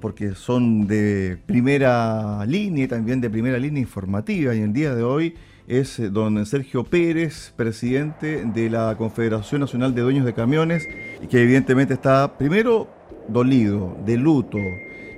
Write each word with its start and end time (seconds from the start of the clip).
porque 0.00 0.36
son 0.36 0.86
de 0.86 1.36
primera 1.46 2.46
línea 2.46 2.84
y 2.84 2.88
también 2.88 3.20
de 3.20 3.28
primera 3.28 3.58
línea 3.58 3.80
informativa. 3.80 4.54
Y 4.54 4.60
el 4.60 4.72
día 4.72 4.94
de 4.94 5.02
hoy 5.02 5.34
es 5.66 5.98
eh, 5.98 6.10
don 6.10 6.46
Sergio 6.46 6.84
Pérez, 6.84 7.52
presidente 7.56 8.44
de 8.44 8.70
la 8.70 8.94
Confederación 8.96 9.62
Nacional 9.62 9.92
de 9.92 10.02
Dueños 10.02 10.24
de 10.26 10.32
Camiones, 10.32 10.88
y 11.20 11.26
que 11.26 11.42
evidentemente 11.42 11.94
está 11.94 12.38
primero 12.38 12.88
dolido, 13.26 13.96
de 14.06 14.16
luto. 14.16 14.58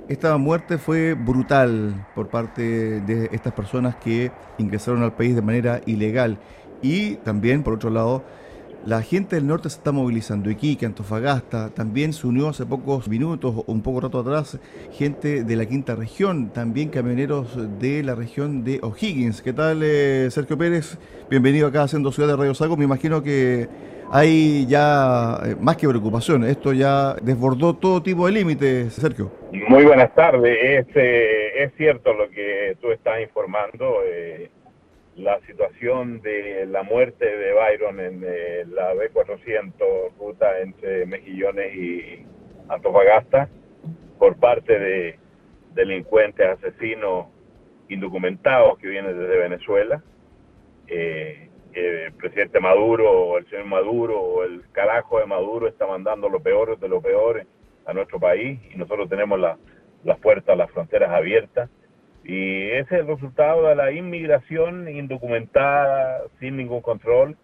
Esta 0.09 0.35
muerte 0.37 0.79
fue 0.79 1.13
brutal 1.13 2.07
por 2.15 2.29
parte 2.29 2.99
de 3.01 3.29
estas 3.31 3.53
personas 3.53 3.95
que 3.97 4.31
ingresaron 4.57 5.03
al 5.03 5.13
país 5.13 5.35
de 5.35 5.43
manera 5.43 5.81
ilegal 5.85 6.39
y 6.81 7.15
también, 7.17 7.61
por 7.61 7.75
otro 7.75 7.91
lado, 7.91 8.23
la 8.87 9.01
gente 9.01 9.35
del 9.35 9.45
norte 9.45 9.69
se 9.69 9.79
está 9.79 9.91
movilizando. 9.91 10.49
Iquique, 10.49 10.85
Antofagasta, 10.85 11.71
también 11.71 12.13
se 12.13 12.25
unió 12.25 12.47
hace 12.47 12.65
pocos 12.65 13.09
minutos, 13.09 13.53
un 13.67 13.81
poco 13.81 13.99
rato 13.99 14.19
atrás, 14.19 14.57
gente 14.93 15.43
de 15.43 15.55
la 15.57 15.65
quinta 15.65 15.93
región, 15.93 16.53
también 16.53 16.87
camioneros 16.87 17.79
de 17.79 18.01
la 18.01 18.15
región 18.15 18.63
de 18.63 18.79
O'Higgins. 18.81 19.41
¿Qué 19.41 19.51
tal, 19.51 19.81
eh, 19.83 20.29
Sergio 20.31 20.57
Pérez? 20.57 20.97
Bienvenido 21.29 21.67
acá 21.67 21.83
haciendo 21.83 22.13
Ciudad 22.13 22.29
de 22.29 22.37
Radio 22.37 22.53
Sago. 22.53 22.77
Me 22.77 22.85
imagino 22.85 23.21
que 23.21 23.67
hay 24.09 24.65
ya 24.67 25.37
eh, 25.45 25.57
más 25.59 25.75
que 25.75 25.89
preocupación. 25.89 26.45
Esto 26.45 26.71
ya 26.71 27.15
desbordó 27.15 27.73
todo 27.73 28.01
tipo 28.01 28.25
de 28.25 28.31
límites, 28.31 28.93
Sergio. 28.93 29.29
Muy 29.67 29.83
buenas 29.83 30.15
tardes. 30.15 30.57
Es, 30.61 30.87
eh, 30.95 31.61
es 31.61 31.73
cierto 31.75 32.13
lo 32.13 32.29
que 32.29 32.77
tú 32.79 32.89
estás 32.91 33.19
informando 33.21 33.95
la 35.17 35.39
situación 35.47 36.21
de 36.21 36.67
la 36.67 36.83
muerte 36.83 37.25
de 37.25 37.51
Byron 37.51 37.99
en 37.99 38.23
eh, 38.23 38.65
la 38.69 38.93
B400, 38.93 40.15
ruta 40.19 40.59
entre 40.59 41.07
Mejillones 41.07 41.75
y 41.75 42.25
Antofagasta, 42.69 43.49
por 44.19 44.37
parte 44.37 44.77
de 44.77 45.19
delincuentes, 45.73 46.47
asesinos 46.47 47.27
indocumentados 47.89 48.77
que 48.77 48.87
vienen 48.87 49.17
desde 49.17 49.37
Venezuela. 49.37 50.03
Eh, 50.87 51.49
el 51.73 52.13
presidente 52.13 52.59
Maduro, 52.59 53.11
o 53.11 53.37
el 53.39 53.49
señor 53.49 53.65
Maduro, 53.65 54.19
o 54.19 54.43
el 54.43 54.63
carajo 54.71 55.19
de 55.19 55.25
Maduro 55.25 55.67
está 55.67 55.87
mandando 55.87 56.29
lo 56.29 56.39
peor 56.41 56.79
de 56.79 56.87
lo 56.87 57.01
peor 57.01 57.45
a 57.85 57.93
nuestro 57.93 58.19
país 58.19 58.59
y 58.71 58.77
nosotros 58.77 59.09
tenemos 59.09 59.39
las 59.39 60.19
puertas, 60.19 60.55
las 60.57 60.69
fronteras 60.71 61.09
abiertas 61.09 61.69
y 62.23 62.69
ese 62.71 62.95
es 62.95 63.01
el 63.01 63.07
resultado 63.07 63.67
de 63.67 63.75
la 63.75 63.91
inmigración 63.91 64.89
indocumentada, 64.89 66.23
sin 66.39 66.57
ningún 66.57 66.81
control, 66.81 67.37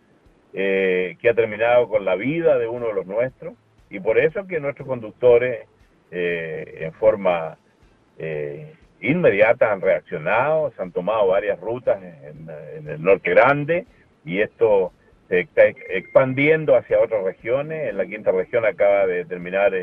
eh, 0.53 1.17
que 1.21 1.29
ha 1.29 1.33
terminado 1.33 1.87
con 1.87 2.05
la 2.05 2.15
vida 2.15 2.57
de 2.57 2.67
uno 2.67 2.87
de 2.87 2.93
los 2.93 3.05
nuestros. 3.05 3.53
Y 3.89 3.99
por 3.99 4.19
eso 4.19 4.45
que 4.45 4.59
nuestros 4.59 4.87
conductores, 4.87 5.67
eh, 6.11 6.79
en 6.81 6.93
forma 6.93 7.57
eh, 8.17 8.73
inmediata, 9.01 9.71
han 9.71 9.81
reaccionado, 9.81 10.71
se 10.75 10.81
han 10.81 10.91
tomado 10.91 11.27
varias 11.27 11.59
rutas 11.59 12.01
en, 12.03 12.47
en, 12.77 12.87
el 12.87 13.01
norte 13.01 13.29
grande 13.29 13.85
y 14.25 14.41
esto 14.41 14.91
se 15.29 15.41
está 15.41 15.65
expandiendo 15.65 16.75
hacia 16.75 16.99
otras 16.99 17.23
regiones. 17.23 17.89
En 17.89 17.97
la 17.97 18.05
quinta 18.05 18.31
región 18.31 18.65
acaba 18.65 19.07
de 19.07 19.25
terminar 19.25 19.73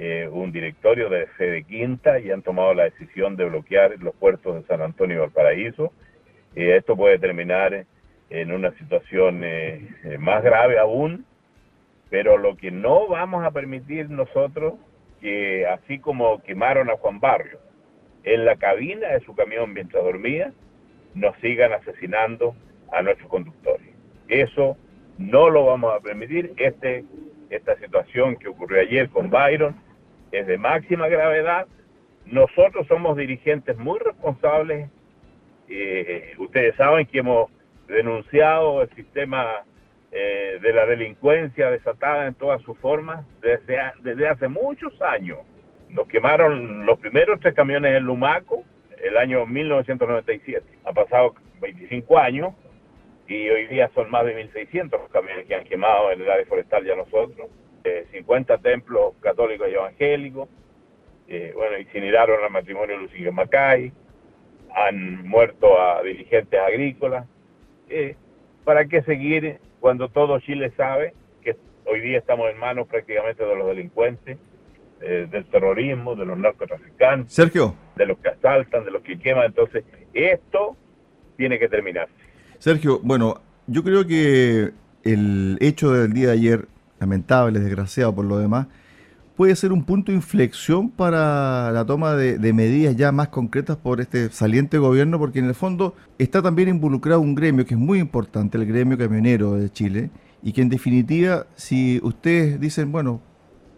eh, 0.00 0.28
un 0.30 0.52
directorio 0.52 1.08
de 1.08 1.26
Fede 1.26 1.64
Quinta 1.64 2.20
y 2.20 2.30
han 2.30 2.42
tomado 2.42 2.72
la 2.72 2.84
decisión 2.84 3.34
de 3.34 3.46
bloquear 3.46 3.98
los 3.98 4.14
puertos 4.14 4.54
de 4.54 4.62
San 4.68 4.80
Antonio 4.80 5.16
y 5.16 5.18
Valparaíso. 5.18 5.92
Eh, 6.54 6.76
esto 6.76 6.96
puede 6.96 7.18
terminar 7.18 7.84
en 8.30 8.52
una 8.52 8.70
situación 8.78 9.40
eh, 9.42 9.88
más 10.20 10.44
grave 10.44 10.78
aún, 10.78 11.26
pero 12.10 12.38
lo 12.38 12.56
que 12.56 12.70
no 12.70 13.08
vamos 13.08 13.44
a 13.44 13.50
permitir 13.50 14.08
nosotros, 14.08 14.74
que 15.20 15.66
así 15.66 15.98
como 15.98 16.44
quemaron 16.44 16.90
a 16.90 16.96
Juan 16.96 17.18
Barrio 17.18 17.58
en 18.22 18.44
la 18.44 18.54
cabina 18.54 19.08
de 19.08 19.20
su 19.20 19.34
camión 19.34 19.72
mientras 19.72 20.04
dormía, 20.04 20.52
nos 21.14 21.36
sigan 21.38 21.72
asesinando 21.72 22.54
a 22.92 23.02
nuestros 23.02 23.28
conductores. 23.28 23.88
Eso 24.28 24.76
no 25.18 25.50
lo 25.50 25.66
vamos 25.66 25.92
a 25.92 25.98
permitir. 25.98 26.52
Este, 26.56 27.04
esta 27.50 27.76
situación 27.78 28.36
que 28.36 28.46
ocurrió 28.46 28.80
ayer 28.80 29.08
con 29.08 29.28
Byron 29.28 29.87
es 30.32 30.46
de 30.46 30.58
máxima 30.58 31.08
gravedad. 31.08 31.66
Nosotros 32.26 32.86
somos 32.86 33.16
dirigentes 33.16 33.76
muy 33.78 33.98
responsables. 33.98 34.90
Eh, 35.68 36.34
ustedes 36.38 36.74
saben 36.76 37.06
que 37.06 37.18
hemos 37.18 37.50
denunciado 37.86 38.82
el 38.82 38.90
sistema 38.94 39.64
eh, 40.10 40.58
de 40.60 40.72
la 40.72 40.86
delincuencia 40.86 41.70
desatada 41.70 42.26
en 42.26 42.34
todas 42.34 42.62
sus 42.62 42.78
formas 42.78 43.26
desde, 43.40 43.78
desde 44.00 44.28
hace 44.28 44.48
muchos 44.48 45.00
años. 45.02 45.38
Nos 45.90 46.06
quemaron 46.08 46.84
los 46.84 46.98
primeros 46.98 47.40
tres 47.40 47.54
camiones 47.54 47.94
en 47.94 48.04
Lumaco 48.04 48.64
el 49.02 49.16
año 49.16 49.46
1997. 49.46 50.64
Ha 50.84 50.92
pasado 50.92 51.34
25 51.60 52.18
años 52.18 52.54
y 53.26 53.48
hoy 53.50 53.66
día 53.66 53.90
son 53.94 54.10
más 54.10 54.24
de 54.24 54.50
1.600 54.50 55.08
camiones 55.10 55.46
que 55.46 55.54
han 55.54 55.64
quemado 55.64 56.10
en 56.10 56.22
el 56.22 56.30
área 56.30 56.46
forestal 56.46 56.84
ya 56.84 56.96
nosotros. 56.96 57.48
50 58.12 58.58
templos 58.58 59.14
católicos 59.20 59.68
y 59.70 59.74
evangélicos. 59.74 60.48
Eh, 61.28 61.52
bueno, 61.54 61.78
incineraron 61.78 62.42
al 62.42 62.50
matrimonio 62.50 62.96
Luciano 62.96 63.32
Macay, 63.32 63.92
han 64.74 65.26
muerto 65.28 65.80
a 65.80 66.02
dirigentes 66.02 66.58
agrícolas. 66.58 67.26
Eh, 67.88 68.16
¿Para 68.64 68.86
qué 68.86 69.02
seguir 69.02 69.58
cuando 69.80 70.08
todo 70.08 70.40
Chile 70.40 70.72
sabe 70.76 71.14
que 71.42 71.56
hoy 71.84 72.00
día 72.00 72.18
estamos 72.18 72.50
en 72.50 72.58
manos 72.58 72.88
prácticamente 72.88 73.44
de 73.44 73.56
los 73.56 73.66
delincuentes, 73.66 74.38
eh, 75.00 75.28
del 75.30 75.44
terrorismo, 75.46 76.16
de 76.16 76.26
los 76.26 76.36
narcotraficantes, 76.38 77.32
Sergio. 77.32 77.74
de 77.96 78.06
los 78.06 78.18
que 78.18 78.28
asaltan, 78.30 78.84
de 78.84 78.90
los 78.90 79.02
que 79.02 79.18
queman? 79.18 79.46
Entonces, 79.46 79.84
esto 80.12 80.76
tiene 81.36 81.58
que 81.58 81.68
terminarse. 81.68 82.12
Sergio, 82.58 83.00
bueno, 83.02 83.40
yo 83.66 83.84
creo 83.84 84.06
que 84.06 84.70
el 85.04 85.56
hecho 85.60 85.92
del 85.92 86.12
día 86.12 86.28
de 86.28 86.32
ayer 86.32 86.68
lamentable, 87.00 87.60
desgraciado 87.60 88.14
por 88.14 88.24
lo 88.24 88.38
demás, 88.38 88.66
puede 89.38 89.54
ser 89.54 89.72
un 89.72 89.84
punto 89.84 90.10
de 90.10 90.16
inflexión 90.16 90.90
para 90.90 91.70
la 91.70 91.84
toma 91.86 92.14
de, 92.14 92.52
medidas 92.52 92.96
ya 92.96 93.12
más 93.12 93.28
concretas 93.28 93.76
por 93.76 94.00
este 94.00 94.30
saliente 94.30 94.78
gobierno, 94.78 95.16
porque 95.16 95.38
en 95.38 95.44
el 95.44 95.54
fondo 95.54 95.94
está 96.18 96.42
también 96.42 96.68
involucrado 96.68 97.20
un 97.20 97.36
gremio 97.36 97.64
que 97.64 97.74
es 97.74 97.80
muy 97.80 98.00
importante, 98.00 98.58
el 98.58 98.66
gremio 98.66 98.98
camionero 98.98 99.54
de 99.54 99.70
Chile, 99.70 100.10
y 100.42 100.52
que 100.52 100.62
en 100.62 100.68
definitiva, 100.68 101.46
si 101.54 102.00
ustedes 102.02 102.58
dicen, 102.58 102.90
bueno, 102.90 103.20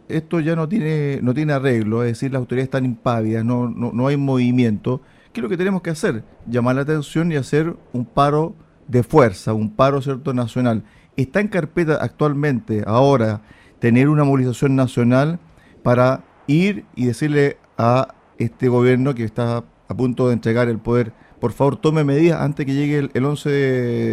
esto 0.08 0.40
ya 0.40 0.56
no 0.56 0.66
tiene, 0.66 1.20
no 1.22 1.34
tiene 1.34 1.52
arreglo, 1.52 2.04
es 2.04 2.12
decir, 2.12 2.32
las 2.32 2.40
autoridades 2.40 2.68
están 2.68 2.86
impávidas, 2.86 3.44
no, 3.44 3.68
no, 3.68 3.92
no 3.92 4.06
hay 4.06 4.16
movimiento, 4.16 5.02
¿qué 5.34 5.40
es 5.40 5.42
lo 5.42 5.50
que 5.50 5.58
tenemos 5.58 5.82
que 5.82 5.90
hacer? 5.90 6.24
Llamar 6.48 6.76
la 6.76 6.82
atención 6.82 7.30
y 7.32 7.36
hacer 7.36 7.76
un 7.92 8.06
paro 8.06 8.54
de 8.88 9.02
fuerza, 9.02 9.52
un 9.52 9.68
paro 9.68 10.00
cierto 10.00 10.32
nacional 10.32 10.84
está 11.22 11.40
en 11.40 11.48
carpeta 11.48 11.98
actualmente, 12.00 12.82
ahora, 12.86 13.40
tener 13.78 14.08
una 14.08 14.24
movilización 14.24 14.76
nacional 14.76 15.38
para 15.82 16.22
ir 16.46 16.84
y 16.94 17.06
decirle 17.06 17.56
a 17.78 18.14
este 18.38 18.68
gobierno 18.68 19.14
que 19.14 19.24
está 19.24 19.64
a 19.88 19.94
punto 19.94 20.28
de 20.28 20.34
entregar 20.34 20.68
el 20.68 20.78
poder, 20.78 21.12
por 21.40 21.52
favor 21.52 21.80
tome 21.80 22.04
medidas 22.04 22.40
antes 22.40 22.66
que 22.66 22.72
llegue 22.72 23.08
el, 23.12 23.24
11 23.24 23.50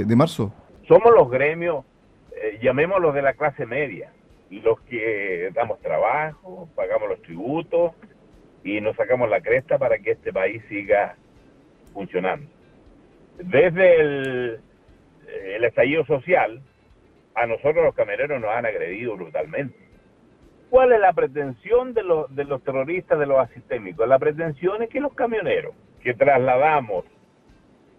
de, 0.05 0.15
marzo? 0.15 0.53
Somos 0.87 1.13
los 1.13 1.29
gremios, 1.29 1.85
eh, 2.35 2.59
llamémoslos 2.61 3.13
de 3.13 3.21
la 3.21 3.33
clase 3.33 3.65
media, 3.65 4.11
los 4.49 4.79
que 4.81 5.51
damos 5.53 5.79
trabajo, 5.81 6.69
pagamos 6.75 7.09
los 7.09 7.21
tributos 7.21 7.91
y 8.63 8.79
nos 8.81 8.95
sacamos 8.95 9.29
la 9.29 9.41
cresta 9.41 9.77
para 9.77 9.99
que 9.99 10.11
este 10.11 10.31
país 10.31 10.63
siga 10.69 11.15
funcionando. 11.93 12.47
Desde 13.37 14.01
el, 14.01 14.59
el 15.55 15.63
estallido 15.63 16.05
social, 16.05 16.61
a 17.37 17.45
nosotros 17.45 17.85
los 17.85 17.93
camioneros 17.93 18.41
nos 18.41 18.49
han 18.49 18.65
agredido 18.65 19.15
brutalmente. 19.15 19.77
¿Cuál 20.71 20.91
es 20.91 20.99
la 20.99 21.13
pretensión 21.13 21.93
de 21.93 22.03
los, 22.03 22.35
de 22.35 22.43
los 22.45 22.63
terroristas, 22.63 23.19
de 23.19 23.27
los 23.27 23.37
asistémicos? 23.37 24.07
La 24.07 24.17
pretensión 24.17 24.81
es 24.81 24.89
que 24.89 24.99
los 24.99 25.13
camioneros, 25.13 25.75
que 26.01 26.15
trasladamos 26.15 27.05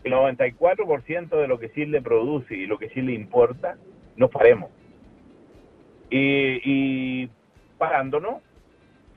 el 0.02 0.12
94% 0.12 1.28
de 1.28 1.46
lo 1.46 1.58
que 1.58 1.70
Chile 1.70 2.02
produce 2.02 2.56
y 2.56 2.66
lo 2.66 2.78
que 2.78 2.90
Chile 2.90 3.12
importa, 3.12 3.78
nos 4.16 4.30
paremos. 4.30 4.70
Y, 6.10 6.60
y 6.64 7.30
parándonos, 7.78 8.42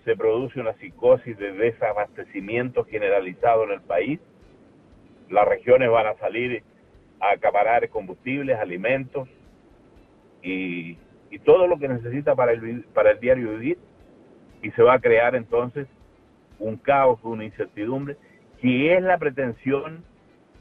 se 0.05 0.15
produce 0.15 0.59
una 0.59 0.73
psicosis 0.73 1.35
de 1.37 1.51
desabastecimiento 1.53 2.85
generalizado 2.85 3.63
en 3.63 3.71
el 3.71 3.81
país. 3.81 4.19
Las 5.31 5.47
regiones 5.47 5.89
van 5.89 6.07
a 6.07 6.15
salir 6.15 6.63
a 7.19 7.31
acaparar 7.31 7.89
combustibles, 7.89 8.59
alimentos, 8.59 9.27
y, 10.41 10.97
todo 11.45 11.65
lo 11.65 11.79
que 11.79 11.87
necesita 11.87 12.35
para 12.35 12.51
el, 12.51 12.83
para 12.93 13.11
el 13.11 13.19
diario 13.19 13.51
vivir 13.51 13.77
y 14.61 14.69
se 14.71 14.83
va 14.83 14.95
a 14.95 14.99
crear 14.99 15.33
entonces 15.33 15.87
un 16.59 16.77
caos, 16.77 17.19
una 17.23 17.45
incertidumbre, 17.45 18.17
que 18.59 18.95
es 18.95 19.01
la 19.01 19.17
pretensión 19.17 20.03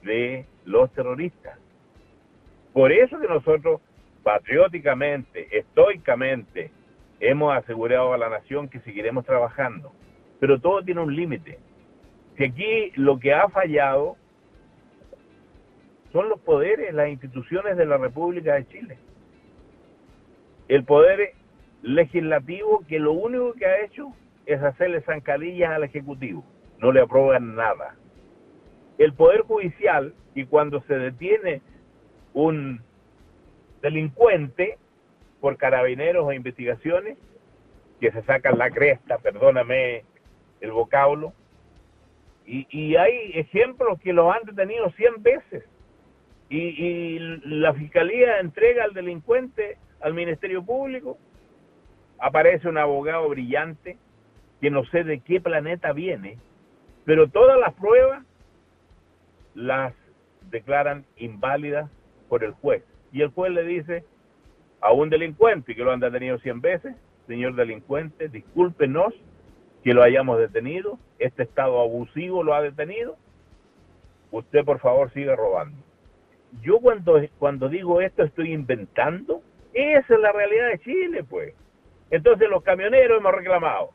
de 0.03 0.47
los 0.65 0.91
terroristas. 0.93 1.59
Por 2.73 2.93
eso 2.93 3.21
que 3.21 3.27
nosotros 3.27 3.81
patrióticamente, 4.23 5.49
estoicamente, 5.59 6.71
hemos 7.19 7.55
asegurado 7.55 8.13
a 8.13 8.19
la 8.19 8.31
nación 8.31 8.69
que 8.69 8.81
seguiremos 8.81 9.25
trabajando, 9.25 9.93
pero 10.39 10.61
todo 10.61 10.83
tiene 10.83 11.01
un 11.01 11.15
límite. 11.15 11.59
Si 12.37 12.45
aquí 12.45 12.93
lo 12.95 13.19
que 13.19 13.35
ha 13.35 13.49
fallado 13.49 14.17
son 16.13 16.29
los 16.29 16.41
poderes, 16.41 16.95
las 16.95 17.09
instituciones 17.09 17.77
de 17.77 17.87
la 17.87 17.99
República 17.99 18.55
de 18.55 18.67
Chile. 18.69 18.99
El 20.71 20.85
poder 20.85 21.33
legislativo 21.83 22.85
que 22.87 23.01
lo 23.01 23.11
único 23.11 23.55
que 23.55 23.67
ha 23.67 23.85
hecho 23.85 24.15
es 24.47 24.63
hacerle 24.63 25.01
zancadillas 25.01 25.73
al 25.73 25.83
Ejecutivo, 25.83 26.45
no 26.79 26.93
le 26.93 27.01
aprueban 27.01 27.57
nada. 27.57 27.97
El 28.97 29.13
Poder 29.13 29.41
Judicial, 29.41 30.15
y 30.33 30.45
cuando 30.45 30.81
se 30.83 30.95
detiene 30.97 31.61
un 32.35 32.81
delincuente 33.83 34.79
por 35.41 35.57
carabineros 35.57 36.25
o 36.25 36.33
investigaciones, 36.33 37.19
que 38.01 38.13
se 38.13 38.23
sacan 38.23 38.57
la 38.57 38.71
cresta, 38.71 39.19
perdóname 39.19 40.05
el 40.61 40.71
vocablo, 40.71 41.33
y, 42.47 42.95
hay 42.95 43.33
ejemplos 43.35 44.01
que 44.01 44.13
lo 44.13 44.31
han 44.31 44.45
detenido 44.45 44.89
100 44.91 45.21
veces, 45.21 45.65
y, 46.49 46.59
y 46.59 47.19
la 47.45 47.75
Fiscalía 47.75 48.39
entrega 48.39 48.85
al 48.85 48.95
delincuente 48.95 49.77
al 50.01 50.15
Ministerio 50.15 50.63
Público, 50.63 51.19
aparece 52.19 52.69
un 52.69 52.79
abogado 52.79 53.29
brillante, 53.29 53.99
que 54.61 54.71
no 54.71 54.85
sé 54.87 55.05
de 55.05 55.21
qué 55.21 55.41
planeta 55.41 55.93
viene, 55.93 56.39
pero 57.05 57.29
todas 57.29 57.59
las 57.59 57.73
pruebas 57.75 58.25
las 59.55 59.95
declaran 60.51 61.05
inválidas 61.17 61.91
por 62.29 62.45
el 62.45 62.53
juez. 62.53 62.85
Y 63.13 63.23
el 63.23 63.29
juez 63.29 63.53
le 63.53 63.65
dice 63.65 64.05
a 64.81 64.93
un 64.93 65.11
delincuente 65.11 65.75
que 65.75 65.83
lo 65.83 65.93
han 65.93 66.01
detenido 66.01 66.39
100 66.39 66.61
veces, 66.61 66.97
señor 67.27 67.55
delincuente, 67.55 68.29
discúlpenos 68.29 69.15
que 69.83 69.95
lo 69.95 70.03
hayamos 70.03 70.39
detenido, 70.39 70.99
este 71.19 71.43
estado 71.43 71.81
abusivo 71.81 72.43
lo 72.43 72.55
ha 72.55 72.63
detenido, 72.63 73.17
usted 74.31 74.65
por 74.65 74.79
favor 74.81 75.13
siga 75.13 75.37
robando. 75.37 75.79
Yo 76.63 76.81
cuando, 76.81 77.21
cuando 77.39 77.69
digo 77.69 78.01
esto 78.01 78.25
estoy 78.25 78.53
inventando, 78.53 79.43
esa 79.73 80.15
es 80.15 80.21
la 80.21 80.33
realidad 80.33 80.69
de 80.69 80.79
Chile, 80.81 81.25
pues. 81.25 81.55
Entonces 82.11 82.49
los 82.49 82.63
camioneros 82.63 83.19
hemos 83.19 83.33
reclamado, 83.33 83.91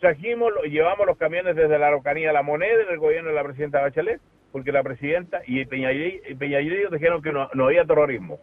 trajimos, 0.00 0.52
llevamos 0.64 1.06
los 1.06 1.16
camiones 1.16 1.56
desde 1.56 1.78
la 1.78 1.88
Araucanía 1.88 2.30
a 2.30 2.34
la 2.34 2.42
moneda 2.42 2.82
en 2.82 2.90
el 2.90 2.98
gobierno 2.98 3.30
de 3.30 3.34
la 3.34 3.44
presidenta 3.44 3.80
Bachelet, 3.80 4.20
porque 4.52 4.72
la 4.72 4.82
presidenta 4.82 5.40
y 5.46 5.64
Peñalillo 5.64 6.90
dijeron 6.90 7.22
que 7.22 7.32
no, 7.32 7.48
no 7.54 7.66
había 7.66 7.84
terrorismo. 7.84 8.38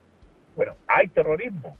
Bueno, 0.55 0.75
hay 0.87 1.07
terrorismo. 1.07 1.77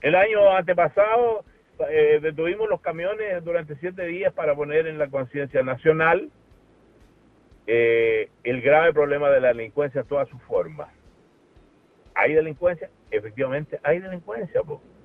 El 0.00 0.14
año 0.14 0.50
antepasado 0.50 1.44
eh, 1.88 2.18
detuvimos 2.22 2.68
los 2.68 2.80
camiones 2.80 3.42
durante 3.44 3.76
siete 3.76 4.04
días 4.06 4.32
para 4.32 4.54
poner 4.54 4.86
en 4.86 4.98
la 4.98 5.08
conciencia 5.08 5.62
nacional 5.62 6.30
eh, 7.66 8.28
el 8.44 8.60
grave 8.60 8.92
problema 8.92 9.30
de 9.30 9.40
la 9.40 9.48
delincuencia 9.48 10.02
en 10.02 10.06
todas 10.06 10.28
sus 10.28 10.40
formas. 10.42 10.88
¿Hay 12.14 12.34
delincuencia? 12.34 12.90
Efectivamente, 13.10 13.78
hay 13.82 14.00
delincuencia. 14.00 14.62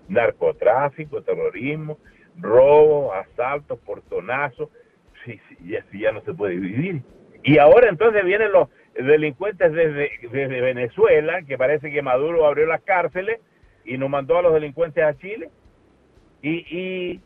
Narcotráfico, 0.08 1.22
terrorismo, 1.22 1.98
robo, 2.38 3.14
asaltos, 3.14 3.80
portonazos. 3.80 4.70
Sí, 5.26 5.40
sí, 5.50 6.00
ya 6.00 6.12
no 6.12 6.22
se 6.22 6.34
puede 6.34 6.56
vivir. 6.56 7.02
Y 7.44 7.58
ahora 7.58 7.90
entonces 7.90 8.24
vienen 8.24 8.52
los 8.52 8.70
delincuentes 8.96 9.72
desde, 9.72 10.12
desde 10.32 10.62
Venezuela, 10.62 11.42
que 11.44 11.58
parece 11.58 11.92
que 11.92 12.02
Maduro 12.02 12.46
abrió 12.46 12.66
las 12.66 12.82
cárceles 12.82 13.40
y 13.86 13.98
nos 13.98 14.10
mandó 14.10 14.38
a 14.38 14.42
los 14.42 14.54
delincuentes 14.54 15.04
a 15.04 15.18
Chile. 15.18 15.50
Y, 16.42 16.66
y 16.76 17.22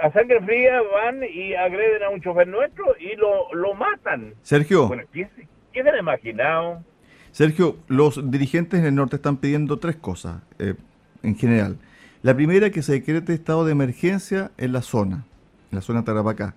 a 0.00 0.10
sangre 0.12 0.40
fría 0.42 0.80
van 0.82 1.22
y 1.22 1.54
agreden 1.54 2.02
a 2.02 2.10
un 2.10 2.20
chofer 2.20 2.46
nuestro 2.48 2.94
y 2.98 3.16
lo, 3.16 3.52
lo 3.54 3.74
matan. 3.74 4.34
Sergio. 4.42 4.88
Bueno, 4.88 5.04
¿quién, 5.12 5.30
se 5.72 5.80
ha 5.80 5.98
imaginado? 5.98 6.84
Sergio, 7.32 7.78
los 7.88 8.30
dirigentes 8.30 8.80
en 8.80 8.86
el 8.86 8.94
norte 8.94 9.16
están 9.16 9.38
pidiendo 9.38 9.78
tres 9.78 9.96
cosas 9.96 10.42
eh, 10.58 10.74
en 11.22 11.34
general. 11.34 11.78
La 12.22 12.36
primera, 12.36 12.70
que 12.70 12.82
se 12.82 12.92
decrete 12.92 13.32
estado 13.32 13.64
de 13.64 13.72
emergencia 13.72 14.52
en 14.58 14.72
la 14.72 14.82
zona, 14.82 15.24
en 15.70 15.76
la 15.76 15.82
zona 15.82 16.04
Tarapacá. 16.04 16.54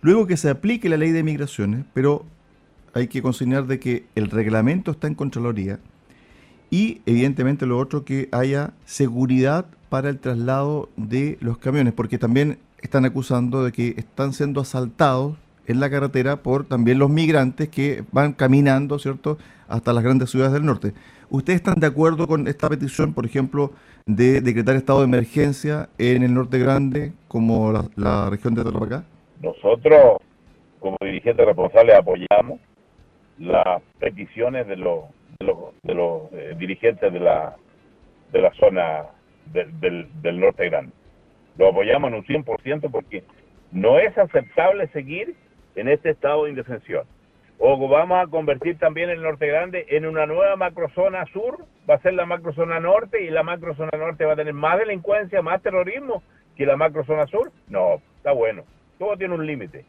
Luego 0.00 0.26
que 0.26 0.36
se 0.36 0.48
aplique 0.48 0.88
la 0.88 0.96
ley 0.96 1.12
de 1.12 1.22
migraciones, 1.22 1.84
pero 1.92 2.24
hay 2.94 3.08
que 3.08 3.22
consignar 3.22 3.66
de 3.66 3.78
que 3.78 4.06
el 4.14 4.30
reglamento 4.30 4.92
está 4.92 5.06
en 5.06 5.14
Contraloría 5.14 5.78
y 6.70 7.02
evidentemente 7.06 7.66
lo 7.66 7.78
otro 7.78 8.04
que 8.04 8.28
haya 8.32 8.72
seguridad 8.84 9.66
para 9.88 10.08
el 10.08 10.18
traslado 10.18 10.88
de 10.96 11.38
los 11.40 11.58
camiones, 11.58 11.92
porque 11.92 12.18
también 12.18 12.58
están 12.80 13.04
acusando 13.04 13.62
de 13.62 13.72
que 13.72 13.94
están 13.96 14.32
siendo 14.32 14.60
asaltados 14.60 15.36
en 15.66 15.80
la 15.80 15.90
carretera 15.90 16.36
por 16.36 16.66
también 16.66 16.98
los 16.98 17.10
migrantes 17.10 17.68
que 17.68 18.04
van 18.12 18.32
caminando, 18.32 18.98
¿cierto?, 18.98 19.38
hasta 19.68 19.92
las 19.92 20.04
grandes 20.04 20.30
ciudades 20.30 20.52
del 20.52 20.64
norte. 20.64 20.92
¿Ustedes 21.30 21.56
están 21.56 21.80
de 21.80 21.86
acuerdo 21.86 22.26
con 22.26 22.46
esta 22.48 22.68
petición, 22.68 23.14
por 23.14 23.24
ejemplo, 23.24 23.72
de 24.06 24.40
decretar 24.40 24.76
estado 24.76 25.00
de 25.00 25.06
emergencia 25.06 25.88
en 25.98 26.22
el 26.22 26.34
norte 26.34 26.58
grande, 26.58 27.12
como 27.28 27.72
la, 27.96 28.30
región 28.30 28.54
de 28.54 28.62
Tarapacá? 28.62 29.04
Nosotros, 29.40 30.18
como 30.80 30.96
dirigentes 31.00 31.44
responsables, 31.44 31.96
apoyamos 31.96 32.60
las 33.38 33.82
peticiones 33.98 34.66
de 34.68 34.76
los, 34.76 35.04
de 35.40 35.94
los, 35.94 36.32
eh, 36.32 36.54
dirigentes 36.58 37.12
de 37.12 37.20
la, 37.20 37.56
de 38.32 38.42
la 38.42 38.52
zona 38.54 39.06
del, 39.52 40.08
del 40.22 40.40
norte 40.40 40.68
grande. 40.68 40.92
Lo 41.56 41.68
apoyamos 41.68 42.08
en 42.08 42.14
un 42.16 42.24
100% 42.24 42.90
porque 42.90 43.24
no 43.72 43.98
es 43.98 44.16
aceptable 44.16 44.88
seguir 44.88 45.34
en 45.74 45.88
este 45.88 46.10
estado 46.10 46.44
de 46.44 46.50
indefensión. 46.50 47.04
O 47.58 47.88
vamos 47.88 48.18
a 48.22 48.28
convertir 48.28 48.78
también 48.78 49.10
el 49.10 49.22
Norte 49.22 49.46
Grande 49.46 49.86
en 49.90 50.06
una 50.06 50.26
nueva 50.26 50.56
macrozona 50.56 51.24
sur, 51.32 51.64
va 51.88 51.94
a 51.94 52.02
ser 52.02 52.14
la 52.14 52.26
macrozona 52.26 52.80
norte 52.80 53.22
y 53.24 53.30
la 53.30 53.42
macrozona 53.42 53.96
norte 53.96 54.24
va 54.24 54.32
a 54.32 54.36
tener 54.36 54.54
más 54.54 54.78
delincuencia, 54.78 55.40
más 55.40 55.62
terrorismo 55.62 56.22
que 56.56 56.66
la 56.66 56.76
macrozona 56.76 57.26
sur. 57.26 57.52
No, 57.68 58.00
está 58.16 58.32
bueno. 58.32 58.64
Todo 58.98 59.16
tiene 59.16 59.34
un 59.34 59.46
límite. 59.46 59.84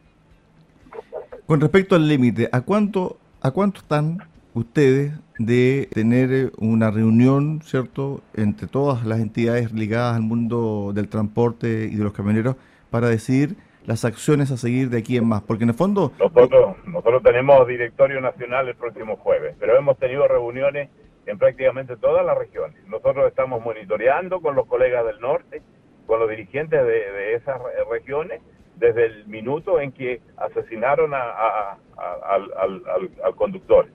Con 1.46 1.60
respecto 1.60 1.96
al 1.96 2.08
límite, 2.08 2.48
¿a 2.52 2.60
cuánto, 2.60 3.18
¿a 3.40 3.50
cuánto 3.50 3.80
están 3.80 4.18
ustedes 4.54 5.12
de 5.38 5.88
tener 5.92 6.52
una 6.58 6.90
reunión, 6.90 7.60
¿cierto?, 7.62 8.22
entre 8.34 8.68
todas 8.68 9.04
las 9.04 9.20
entidades 9.20 9.72
ligadas 9.72 10.16
al 10.16 10.22
mundo 10.22 10.92
del 10.94 11.08
transporte 11.08 11.88
y 11.92 11.96
de 11.96 12.04
los 12.04 12.12
camioneros 12.12 12.56
para 12.90 13.08
decidir 13.08 13.56
las 13.86 14.04
acciones 14.04 14.50
a 14.50 14.56
seguir 14.56 14.90
de 14.90 14.98
aquí 14.98 15.16
en 15.16 15.26
más? 15.26 15.42
Porque 15.42 15.64
en 15.64 15.70
el 15.70 15.74
fondo... 15.74 16.12
Nosotros, 16.18 16.76
nosotros 16.86 17.22
tenemos 17.22 17.66
directorio 17.66 18.20
nacional 18.20 18.68
el 18.68 18.74
próximo 18.74 19.16
jueves, 19.16 19.56
pero 19.58 19.76
hemos 19.76 19.96
tenido 19.98 20.26
reuniones 20.26 20.90
en 21.26 21.38
prácticamente 21.38 21.96
todas 21.96 22.24
las 22.24 22.36
regiones. 22.36 22.76
Nosotros 22.86 23.26
estamos 23.28 23.62
monitoreando 23.62 24.40
con 24.40 24.54
los 24.54 24.66
colegas 24.66 25.04
del 25.06 25.20
norte, 25.20 25.62
con 26.06 26.20
los 26.20 26.28
dirigentes 26.28 26.84
de, 26.84 27.34
esas 27.34 27.60
regiones, 27.90 28.40
desde 28.76 29.06
el 29.06 29.26
minuto 29.26 29.80
en 29.80 29.92
que 29.92 30.20
asesinaron 30.36 31.12
a, 31.14 31.78
al, 31.96 33.34
conductor, 33.34 33.88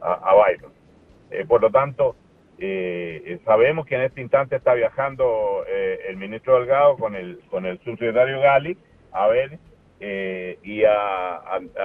a, 0.00 0.34
Byron. 0.34 0.72
Eh, 1.30 1.44
por 1.46 1.60
lo 1.60 1.70
tanto, 1.70 2.16
eh, 2.58 3.40
sabemos 3.44 3.86
que 3.86 3.94
en 3.96 4.02
este 4.02 4.20
instante 4.20 4.56
está 4.56 4.74
viajando 4.74 5.64
eh, 5.66 6.00
el 6.08 6.16
ministro 6.16 6.58
Delgado 6.58 6.96
con 6.96 7.16
el, 7.16 7.40
con 7.50 7.66
el 7.66 7.78
subsecretario 7.80 8.40
Gali 8.40 8.76
a 9.12 9.28
ver 9.28 9.58
eh, 10.00 10.58
y 10.62 10.84
a, 10.84 11.42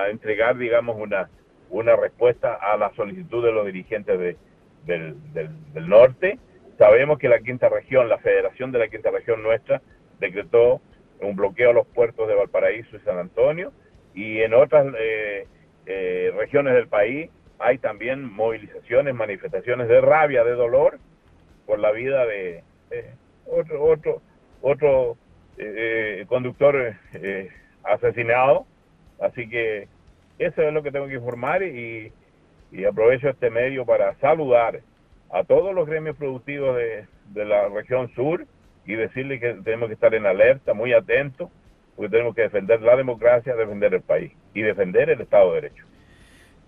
entregar, 0.10 0.58
digamos, 0.58 0.96
una, 0.98 1.30
una 1.70 1.96
respuesta 1.96 2.54
a 2.56 2.78
la 2.78 2.94
solicitud 2.96 3.44
de 3.44 3.52
los 3.52 3.66
dirigentes 3.66 4.18
de, 4.20 4.38
del, 4.86 5.16
del, 5.34 5.90
norte. 5.90 6.40
Sabemos 6.78 7.20
que 7.20 7.30
la 7.30 7.40
quinta 7.40 7.70
región, 7.70 8.08
la 8.08 8.18
federación 8.20 8.72
de 8.72 8.80
la 8.80 8.88
quinta 8.88 9.12
región 9.12 9.44
nuestra, 9.44 9.82
decretó 10.20 10.82
un 11.20 11.36
bloqueo 11.36 11.72
a 11.72 11.74
los 11.74 11.88
puertos 11.88 12.28
de 12.28 12.36
Valparaíso 12.36 12.96
y 12.96 13.00
San 13.00 13.18
Antonio 13.18 13.72
y 14.14 14.42
en 14.42 14.54
otras 14.54 14.88
eh, 14.98 15.48
eh, 15.86 16.34
regiones 16.36 16.74
del 16.74 16.88
país 16.88 17.30
hay 17.60 17.78
también 17.78 18.24
movilizaciones, 18.24 19.14
manifestaciones 19.16 19.88
de 19.88 20.02
rabia, 20.02 20.44
de 20.44 20.52
dolor 20.52 21.00
por 21.66 21.80
la 21.80 21.92
vida 21.92 22.26
de 22.26 22.64
otro 23.46 23.84
otro 23.84 24.22
otro 24.62 25.18
eh, 25.58 26.26
conductor 26.28 26.96
eh, 27.14 27.50
asesinado. 27.84 28.66
Así 29.20 29.48
que 29.48 29.88
eso 30.40 30.62
es 30.62 30.74
lo 30.74 30.84
que 30.84 30.92
tengo 30.92 31.08
que 31.08 31.16
informar 31.16 31.64
y, 31.64 32.12
aprovecho 32.90 33.30
este 33.30 33.50
medio 33.50 33.86
para 33.86 34.16
saludar 34.16 34.82
a 35.32 35.44
todos 35.46 35.74
los 35.74 35.88
gremios 35.88 36.18
productivos 36.18 36.76
de, 36.76 37.46
la 37.46 37.70
región 37.70 38.14
sur 38.16 38.46
y 38.86 38.96
decirles 38.96 39.40
que 39.40 39.54
tenemos 39.64 39.88
que 39.88 39.94
estar 39.94 40.14
en 40.14 40.26
alerta, 40.26 40.74
muy 40.74 40.92
atentos, 40.92 41.50
porque 41.96 42.10
tenemos 42.10 42.36
que 42.36 42.42
defender 42.42 42.82
la 42.82 42.98
democracia, 42.98 43.56
defender 43.56 43.94
el 43.94 44.02
país 44.02 44.34
y 44.54 44.62
defender 44.62 45.10
el 45.10 45.22
Estado 45.22 45.54
de 45.54 45.62
Derecho. 45.62 45.86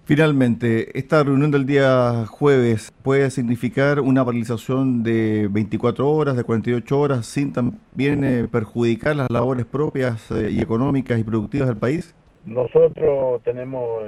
Finalmente, 0.08 0.98
esta 0.98 1.22
reunión 1.22 1.52
del 1.52 1.66
día 1.66 2.26
jueves 2.28 2.94
puede 3.04 3.30
significar 3.30 4.00
una 4.00 4.24
paralización 4.24 5.04
de 5.04 5.50
24 5.52 6.10
horas, 6.10 6.38
de 6.38 6.46
48 6.46 6.98
horas, 6.98 7.26
sin 7.26 7.52
también 7.52 8.24
eh, 8.24 8.48
perjudicar 8.50 9.18
las 9.18 9.30
labores 9.30 9.66
propias 9.66 10.32
eh, 10.32 10.48
y 10.50 10.62
económicas 10.62 11.20
y 11.20 11.26
productivas 11.26 11.68
del 11.68 11.76
país. 11.76 12.16
Nosotros 12.46 13.44
tenemos 13.44 14.02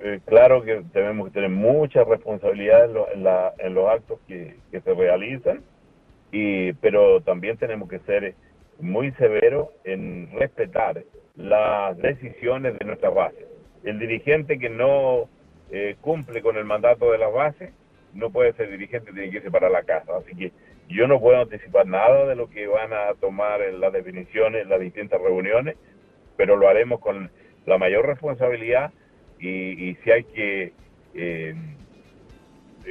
eh, 0.00 0.20
claro 0.24 0.62
que 0.62 0.84
tenemos 0.90 1.28
que 1.28 1.34
tener 1.34 1.50
mucha 1.50 2.02
responsabilidad 2.02 2.88
en, 3.12 3.74
los 3.74 3.90
actos 3.90 4.20
que, 4.26 4.56
se 4.70 4.94
realizan, 4.94 5.60
y, 6.32 6.72
pero 6.72 7.20
también 7.20 7.58
tenemos 7.58 7.90
que 7.90 7.98
ser 8.06 8.34
muy 8.80 9.10
severos 9.18 9.68
en 9.84 10.30
respetar 10.32 11.04
las 11.36 11.98
decisiones 11.98 12.78
de 12.78 12.86
nuestra 12.86 13.10
base. 13.10 13.46
El 13.84 13.98
dirigente 13.98 14.58
que 14.58 14.70
no 14.70 15.28
eh, 15.74 15.96
cumple 16.02 16.42
con 16.42 16.58
el 16.58 16.66
mandato 16.66 17.10
de 17.12 17.16
la 17.16 17.28
base, 17.28 17.72
no 18.12 18.28
puede 18.28 18.52
ser 18.52 18.70
dirigente, 18.70 19.10
tiene 19.10 19.30
que 19.30 19.38
irse 19.38 19.50
para 19.50 19.70
la 19.70 19.82
casa. 19.84 20.18
Así 20.18 20.36
que 20.36 20.52
yo 20.86 21.08
no 21.08 21.18
puedo 21.18 21.40
anticipar 21.40 21.86
nada 21.86 22.26
de 22.26 22.36
lo 22.36 22.50
que 22.50 22.66
van 22.66 22.92
a 22.92 23.14
tomar 23.18 23.60
las 23.60 23.90
definiciones, 23.90 24.64
en 24.64 24.68
las 24.68 24.80
distintas 24.80 25.18
reuniones, 25.22 25.76
pero 26.36 26.56
lo 26.56 26.68
haremos 26.68 27.00
con 27.00 27.30
la 27.64 27.78
mayor 27.78 28.04
responsabilidad 28.04 28.92
y, 29.40 29.96
si 30.04 30.10
hay 30.10 30.24
que 30.24 30.72
eh, 31.14 31.54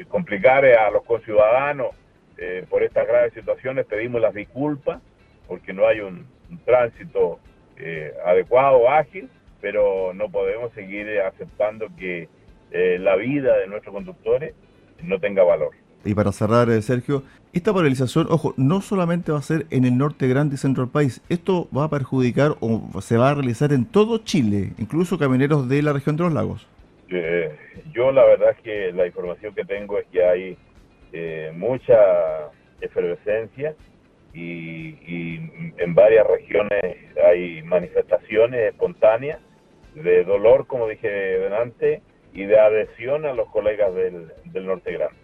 complicar 0.08 0.66
a 0.66 0.90
los 0.90 1.04
conciudadanos 1.04 1.92
eh, 2.40 2.66
por 2.68 2.82
estas 2.82 3.08
graves 3.08 3.34
situaciones, 3.34 3.86
pedimos 3.86 4.22
las 4.22 4.34
disculpas 4.34 5.04
porque 5.48 5.72
no 5.72 5.86
hay 5.86 6.00
un, 6.00 6.26
tránsito 6.66 7.40
adecuado, 8.26 8.90
ágil, 8.90 9.30
pero 9.62 10.14
no 10.14 10.30
podemos 10.30 10.74
seguir 10.74 11.22
aceptando 11.22 11.88
que 11.98 12.28
eh, 12.72 12.98
la 13.00 13.16
vida 13.16 13.58
de 13.58 13.68
nuestros 13.68 13.94
conductores 13.94 14.54
no 15.04 15.20
tenga 15.20 15.44
valor. 15.44 15.72
Y 16.06 16.16
para 16.16 16.32
cerrar, 16.32 16.70
eh, 16.70 16.82
Sergio, 16.82 17.24
esta 17.54 17.74
paralización, 17.74 18.28
ojo, 18.30 18.54
no 18.58 18.82
solamente 18.82 19.32
va 19.32 19.40
a 19.40 19.44
ser 19.44 19.66
en 19.70 19.86
el 19.86 19.98
norte 19.98 20.28
grande 20.28 20.56
y 20.56 20.58
centro 20.58 20.84
del 20.84 20.92
país, 20.92 21.22
esto 21.30 21.68
va 21.75 21.86
a 21.86 21.90
perjudicar 21.90 22.56
o 22.62 23.01
se 23.01 23.18
va 23.18 23.32
a 23.32 23.34
realizar 23.36 23.74
en 23.74 23.86
todo 23.86 24.20
Chile, 24.20 24.72
incluso 24.80 25.20
camineros 25.20 25.68
de 25.68 25.82
la 25.82 25.94
región 25.94 26.16
de 26.16 26.24
los 26.24 26.34
lagos. 26.34 26.68
Eh, 27.10 27.56
yo 27.92 28.12
la 28.12 28.24
verdad 28.24 28.51
es 28.51 28.63
que 28.63 28.92
la 28.94 29.06
información 29.06 29.54
que 29.54 29.66
tengo 29.66 30.00
es 30.00 30.08
que 30.08 30.24
hay 30.24 30.58
mucha 31.54 31.98
efervescencia 32.80 33.75
y, 34.34 34.96
y, 35.06 35.74
en 35.78 35.94
varias 35.94 36.25
regiones 36.25 36.96
hay 37.28 37.62
manifestaciones 37.63 38.72
espontáneas 38.72 39.40
de 39.94 40.24
dolor, 40.24 40.68
como 40.68 40.88
dije 40.88 41.10
delante, 41.10 42.01
y 42.34 42.46
de 42.46 42.60
adhesión 42.60 43.26
a 43.26 43.34
los 43.34 43.50
colegas 43.50 43.94
del, 43.94 44.28
del 44.46 44.66
Norte 44.66 44.94
Grande. 44.94 45.22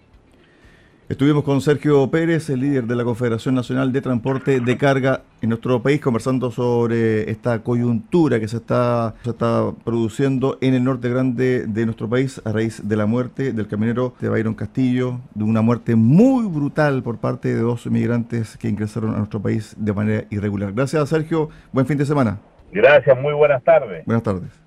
Estuvimos 1.10 1.46
con 1.46 1.62
Sergio 1.62 2.12
Pérez, 2.12 2.50
el 2.50 2.60
líder 2.60 2.84
de 2.84 2.94
la 2.94 3.06
Confederación 3.06 3.56
Nacional 3.56 3.94
de 3.94 4.02
Transporte 4.02 4.60
de 4.60 4.78
Carga 4.78 5.22
en 5.42 5.48
nuestro 5.48 5.82
país, 5.82 6.02
conversando 6.02 6.52
sobre 6.52 7.32
esta 7.32 7.64
coyuntura 7.64 8.42
que 8.42 8.50
se 8.50 8.58
está, 8.58 9.16
se 9.24 9.30
está 9.30 9.72
produciendo 9.86 10.58
en 10.60 10.74
el 10.74 10.84
norte 10.84 11.08
grande 11.08 11.66
de 11.66 11.86
nuestro 11.86 12.10
país 12.10 12.42
a 12.44 12.52
raíz 12.52 12.86
de 12.86 12.98
la 12.98 13.06
muerte 13.06 13.54
del 13.54 13.70
camionero 13.70 14.16
de 14.20 14.28
Byron 14.28 14.54
Castillo, 14.54 15.22
de 15.34 15.46
una 15.46 15.62
muerte 15.62 15.96
muy 15.96 16.46
brutal 16.46 17.02
por 17.04 17.20
parte 17.20 17.56
de 17.56 17.62
dos 17.62 17.86
inmigrantes 17.86 18.58
que 18.58 18.68
ingresaron 18.68 19.16
a 19.16 19.20
nuestro 19.20 19.42
país 19.42 19.78
de 19.78 19.94
manera 19.94 20.26
irregular. 20.30 20.74
Gracias, 20.74 21.08
Sergio. 21.08 21.50
Buen 21.72 21.86
fin 21.86 21.98
de 21.98 22.06
semana. 22.06 22.40
Gracias, 22.74 23.18
muy 23.18 23.32
buenas 23.32 23.64
tardes. 23.64 24.04
Buenas 24.06 24.24
tardes. 24.24 24.67